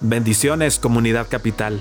[0.00, 1.80] Bendiciones comunidad capital.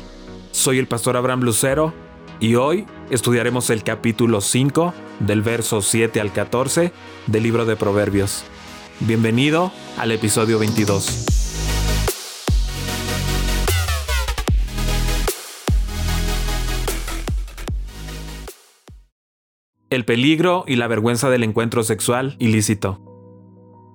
[0.49, 1.93] Soy el pastor Abraham Lucero
[2.39, 6.91] y hoy estudiaremos el capítulo 5 del verso 7 al 14
[7.27, 8.43] del libro de Proverbios.
[9.01, 11.27] Bienvenido al episodio 22.
[19.91, 22.99] El peligro y la vergüenza del encuentro sexual ilícito.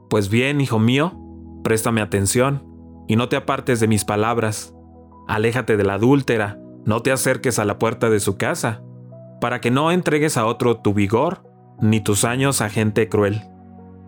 [0.09, 1.19] Pues bien, hijo mío,
[1.65, 2.72] préstame atención
[3.07, 4.75] y no te apartes de mis palabras.
[5.29, 8.83] Aléjate de la adúltera, no te acerques a la puerta de su casa,
[9.41, 11.45] para que no entregues a otro tu vigor,
[11.81, 13.43] ni tus años a gente cruel,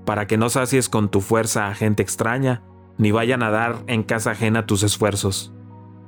[0.05, 2.63] para que no sacies con tu fuerza a gente extraña,
[2.99, 5.53] ni vayan a dar en casa ajena tus esfuerzos,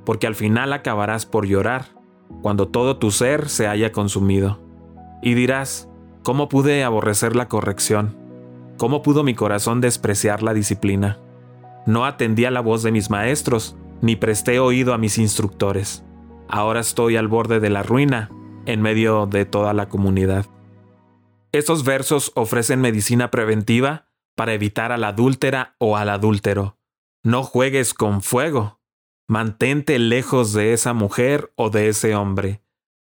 [0.05, 1.85] porque al final acabarás por llorar,
[2.41, 4.59] cuando todo tu ser se haya consumido.
[5.21, 5.89] Y dirás,
[6.23, 8.15] ¿cómo pude aborrecer la corrección?
[8.77, 11.19] ¿Cómo pudo mi corazón despreciar la disciplina?
[11.87, 16.03] No atendí a la voz de mis maestros, ni presté oído a mis instructores.
[16.49, 18.29] Ahora estoy al borde de la ruina,
[18.65, 20.45] en medio de toda la comunidad.
[21.53, 26.77] Estos versos ofrecen medicina preventiva para evitar a la adúltera o al adúltero.
[27.23, 28.81] No juegues con fuego.
[29.29, 32.61] Mantente lejos de esa mujer o de ese hombre.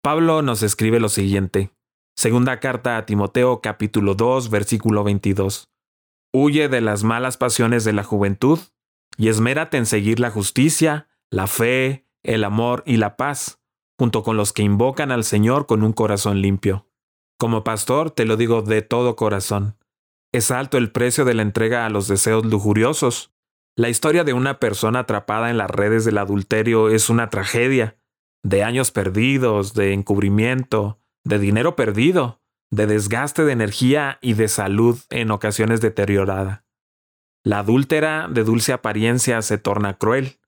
[0.02, 1.70] Pablo nos escribe lo siguiente.
[2.16, 5.71] Segunda carta a Timoteo capítulo 2 versículo 22.
[6.32, 8.58] Huye de las malas pasiones de la juventud
[9.18, 13.60] y esmérate en seguir la justicia, la fe, el amor y la paz,
[13.98, 16.88] junto con los que invocan al Señor con un corazón limpio.
[17.38, 19.76] Como pastor te lo digo de todo corazón.
[20.32, 23.34] Es alto el precio de la entrega a los deseos lujuriosos.
[23.76, 27.98] La historia de una persona atrapada en las redes del adulterio es una tragedia,
[28.42, 32.41] de años perdidos, de encubrimiento, de dinero perdido,
[32.72, 36.64] de desgaste de energía y de salud en ocasiones deteriorada.
[37.44, 40.38] La adúltera de dulce apariencia se torna cruel,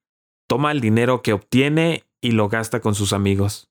[0.49, 3.71] toma el dinero que obtiene y lo gasta con sus amigos.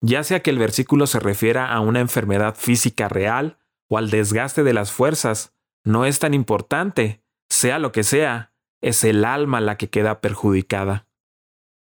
[0.00, 3.58] Ya sea que el versículo se refiera a una enfermedad física real
[3.88, 5.52] o al desgaste de las fuerzas,
[5.84, 11.08] no es tan importante, sea lo que sea, es el alma la que queda perjudicada.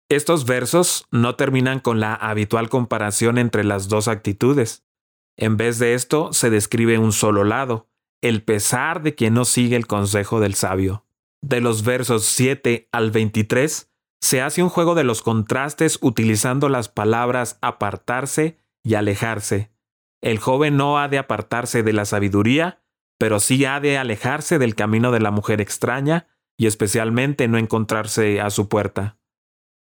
[0.08, 4.85] Estos versos no terminan con la habitual comparación entre las dos actitudes.
[5.36, 7.88] En vez de esto, se describe un solo lado,
[8.22, 11.04] el pesar de quien no sigue el consejo del sabio.
[11.42, 16.88] De los versos 7 al 23, se hace un juego de los contrastes utilizando las
[16.88, 19.70] palabras apartarse y alejarse.
[20.22, 22.82] El joven no ha de apartarse de la sabiduría,
[23.18, 26.26] pero sí ha de alejarse del camino de la mujer extraña
[26.58, 29.18] y especialmente no encontrarse a su puerta.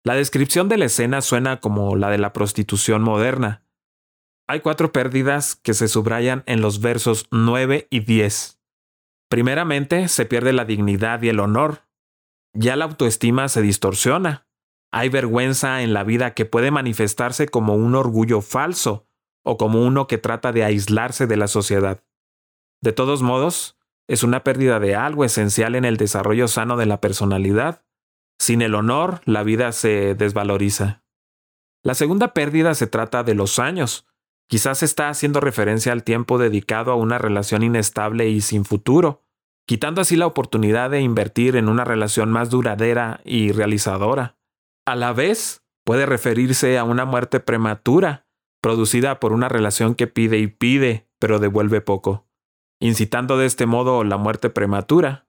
[0.03, 3.64] La descripción de la escena suena como la de la prostitución moderna.
[4.47, 8.59] Hay cuatro pérdidas que se subrayan en los versos 9 y 10.
[9.27, 11.81] Primeramente, se pierde la dignidad y el honor.
[12.53, 14.47] Ya la autoestima se distorsiona.
[14.91, 19.07] Hay vergüenza en la vida que puede manifestarse como un orgullo falso
[19.43, 22.03] o como uno que trata de aislarse de la sociedad.
[22.81, 27.01] De todos modos, es una pérdida de algo esencial en el desarrollo sano de la
[27.01, 27.83] personalidad.
[28.39, 31.03] Sin el honor, la vida se desvaloriza.
[31.83, 34.07] La segunda pérdida se trata de los años,
[34.47, 39.23] Quizás está haciendo referencia al tiempo dedicado a una relación inestable y sin futuro,
[39.67, 44.37] quitando así la oportunidad de invertir en una relación más duradera y realizadora.
[44.85, 48.27] A la vez, puede referirse a una muerte prematura,
[48.61, 52.27] producida por una relación que pide y pide, pero devuelve poco,
[52.79, 55.27] incitando de este modo la muerte prematura.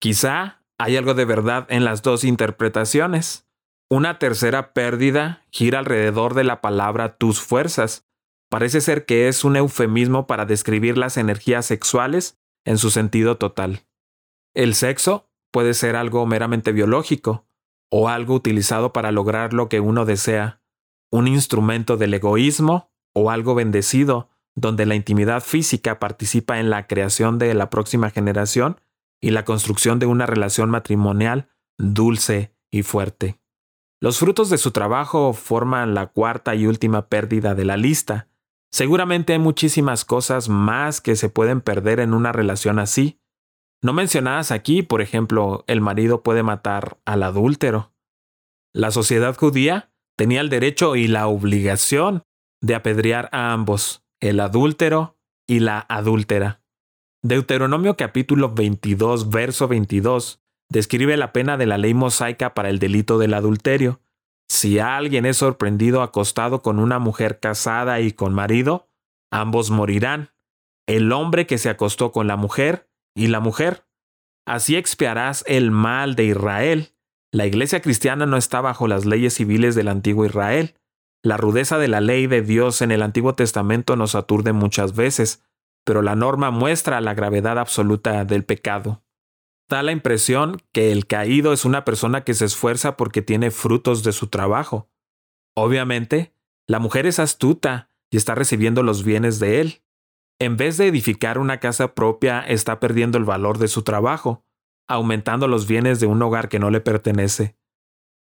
[0.00, 3.46] Quizá hay algo de verdad en las dos interpretaciones.
[3.90, 8.06] Una tercera pérdida gira alrededor de la palabra tus fuerzas,
[8.50, 13.86] Parece ser que es un eufemismo para describir las energías sexuales en su sentido total.
[14.54, 17.46] El sexo puede ser algo meramente biológico
[17.90, 20.60] o algo utilizado para lograr lo que uno desea,
[21.10, 27.38] un instrumento del egoísmo o algo bendecido donde la intimidad física participa en la creación
[27.38, 28.80] de la próxima generación
[29.20, 33.40] y la construcción de una relación matrimonial dulce y fuerte.
[34.00, 38.28] Los frutos de su trabajo forman la cuarta y última pérdida de la lista,
[38.74, 43.20] Seguramente hay muchísimas cosas más que se pueden perder en una relación así.
[43.80, 47.92] No mencionadas aquí, por ejemplo, el marido puede matar al adúltero.
[48.72, 52.24] La sociedad judía tenía el derecho y la obligación
[52.60, 56.60] de apedrear a ambos, el adúltero y la adúltera.
[57.22, 63.18] Deuteronomio capítulo 22, verso 22, describe la pena de la ley mosaica para el delito
[63.18, 64.00] del adulterio.
[64.48, 68.88] Si alguien es sorprendido acostado con una mujer casada y con marido,
[69.32, 70.30] ambos morirán,
[70.86, 73.86] el hombre que se acostó con la mujer y la mujer.
[74.46, 76.90] Así expiarás el mal de Israel,
[77.32, 80.76] La iglesia cristiana no está bajo las leyes civiles del antiguo Israel.
[81.20, 85.42] La rudeza de la ley de Dios en el Antiguo Testamento nos aturde muchas veces,
[85.84, 89.03] pero la norma muestra la gravedad absoluta del pecado.
[89.68, 94.02] Da la impresión que el caído es una persona que se esfuerza porque tiene frutos
[94.02, 94.90] de su trabajo.
[95.56, 96.34] Obviamente,
[96.66, 99.82] la mujer es astuta y está recibiendo los bienes de él.
[100.38, 104.44] En vez de edificar una casa propia, está perdiendo el valor de su trabajo
[104.88, 107.56] aumentando los bienes de un hogar que no le pertenece.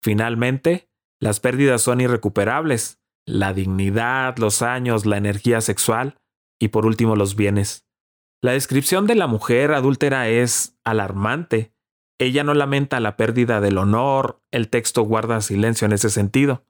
[0.01, 0.89] Finalmente,
[1.19, 6.17] las pérdidas son irrecuperables, la dignidad, los años, la energía sexual
[6.59, 7.84] y por último los bienes.
[8.45, 11.73] La descripción de la mujer adúltera es alarmante.
[12.19, 16.63] Ella no lamenta la pérdida del honor, el texto guarda silencio en ese sentido.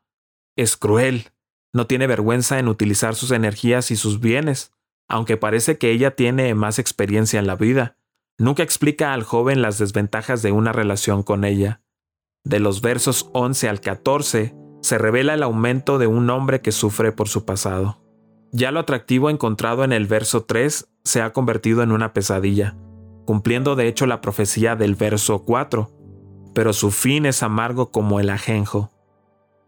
[0.56, 1.34] Es cruel,
[1.74, 4.72] no tiene vergüenza en utilizar sus energías y sus bienes,
[5.10, 7.98] aunque parece que ella tiene más experiencia en la vida.
[8.38, 11.82] Nunca explica al joven las desventajas de una relación con ella.
[12.46, 17.12] De los versos 11 al 14 se revela el aumento de un hombre que sufre
[17.12, 18.05] por su pasado.
[18.52, 22.76] Ya lo atractivo encontrado en el verso 3 se ha convertido en una pesadilla,
[23.26, 25.92] cumpliendo de hecho la profecía del verso 4,
[26.54, 28.92] pero su fin es amargo como el ajenjo.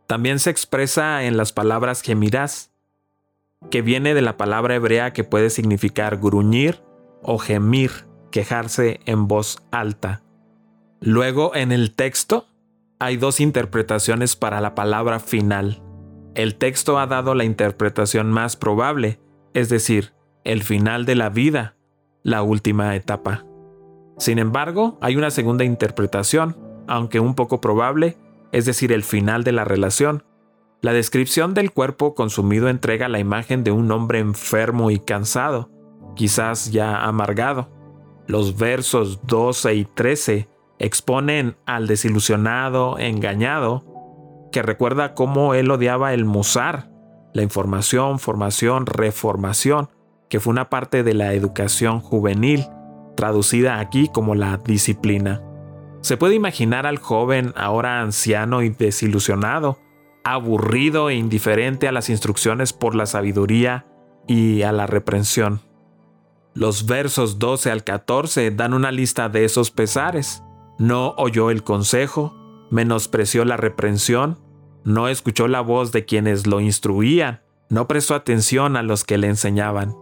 [0.08, 2.72] También se expresa en las palabras gemirás,
[3.70, 6.82] que viene de la palabra hebrea que puede significar gruñir
[7.22, 7.92] o gemir
[8.32, 10.24] quejarse en voz alta.
[11.02, 12.48] Luego, en el texto,
[13.00, 15.82] hay dos interpretaciones para la palabra final.
[16.38, 19.20] El texto ha dado la interpretación más probable,
[19.56, 20.14] es decir,
[20.44, 21.76] el final de la vida,
[22.22, 23.44] la última etapa.
[24.20, 26.56] Sin embargo, hay una segunda interpretación,
[26.88, 28.18] aunque un poco probable,
[28.52, 30.26] es decir, el final de la relación.
[30.84, 35.72] La descripción del cuerpo consumido entrega la imagen de un hombre enfermo y cansado,
[36.16, 37.72] quizás ya amargado.
[38.28, 40.48] Los versos 12 y 13
[40.78, 43.97] exponen al desilusionado, engañado,
[44.58, 46.90] que recuerda cómo él odiaba el musar,
[47.32, 49.90] la información, formación, reformación,
[50.32, 52.66] que fue una parte de la educación juvenil,
[53.16, 55.44] traducida aquí como la disciplina.
[56.02, 59.78] Se puede imaginar al joven ahora anciano y desilusionado,
[60.24, 63.86] aburrido e indiferente a las instrucciones por la sabiduría
[64.26, 65.62] y a la reprensión.
[66.56, 70.42] Los versos 12 al 14 dan una lista de esos pesares.
[70.80, 72.34] No oyó el consejo,
[72.72, 74.47] menospreció la reprensión,
[74.88, 79.28] no escuchó la voz de quienes lo instruían, no prestó atención a los que le
[79.28, 79.96] enseñaban.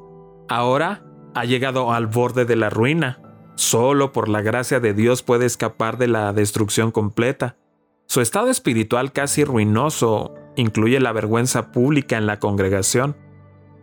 [0.48, 1.04] Ahora
[1.34, 3.20] ha llegado al borde de la ruina.
[3.56, 7.58] Solo por la gracia de Dios puede escapar de la destrucción completa.
[8.06, 13.16] Su estado espiritual casi ruinoso incluye la vergüenza pública en la congregación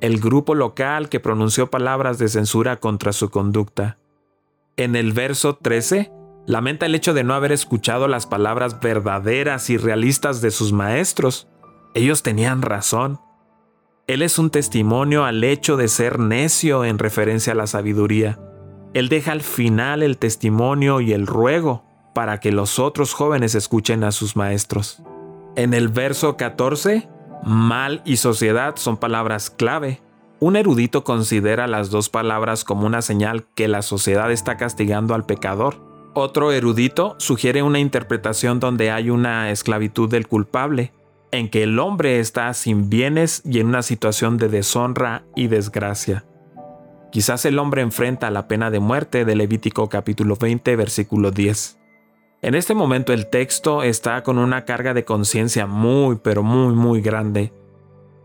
[0.02, 3.98] el grupo local que pronunció palabras de censura contra su conducta.
[4.76, 6.10] En el verso 13,
[6.46, 11.48] lamenta el hecho de no haber escuchado las palabras verdaderas y realistas de sus maestros.
[11.94, 13.20] Ellos tenían razón.
[14.06, 18.40] Él es un testimonio al hecho de ser necio en referencia a la sabiduría.
[18.94, 21.84] Él deja al final el testimonio y el ruego
[22.14, 25.02] para que los otros jóvenes escuchen a sus maestros.
[25.56, 27.08] En el verso 14,
[27.44, 30.00] Mal y sociedad son palabras clave.
[30.38, 35.26] Un erudito considera las dos palabras como una señal que la sociedad está castigando al
[35.26, 35.91] pecador.
[36.14, 40.92] Otro erudito sugiere una interpretación donde hay una esclavitud del culpable,
[41.30, 46.26] en que el hombre está sin bienes y en una situación de deshonra y desgracia.
[47.10, 51.78] Quizás el hombre enfrenta la pena de muerte de Levítico capítulo 20 versículo 10.
[52.42, 57.00] En este momento el texto está con una carga de conciencia muy, pero muy, muy
[57.00, 57.54] grande.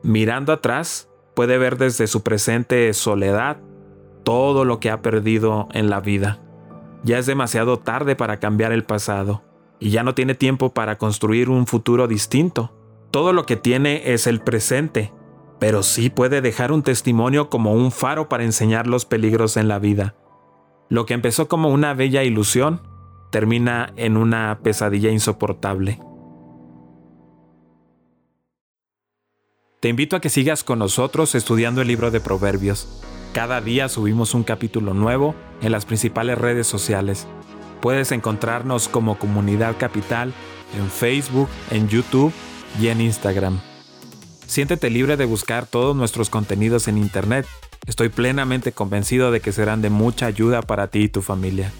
[0.03, 3.62] Mirando atrás, puede ver desde su presente soledad
[4.24, 6.41] todo lo que ha perdido en la vida.
[7.08, 9.42] Ya es demasiado tarde para cambiar el pasado,
[9.80, 12.74] y ya no tiene tiempo para construir un futuro distinto.
[13.12, 15.14] Todo lo que tiene es el presente,
[15.58, 19.80] pero sí puede dejar un testimonio como un faro para enseñar los peligros en la
[19.80, 20.16] vida.
[20.90, 22.82] Lo que empezó como una bella ilusión,
[23.32, 26.02] termina en una pesadilla insoportable.
[29.80, 33.02] Te invito a que sigas con nosotros estudiando el libro de Proverbios.
[33.34, 37.28] Cada día subimos un capítulo nuevo en las principales redes sociales.
[37.82, 40.34] Puedes encontrarnos como Comunidad Capital
[40.78, 42.34] en Facebook, en YouTube
[42.80, 43.60] y en Instagram.
[44.46, 47.46] Siéntete libre de buscar todos nuestros contenidos en Internet.
[47.86, 51.72] Estoy plenamente convencido de que serán de mucha ayuda para ti y tu familia.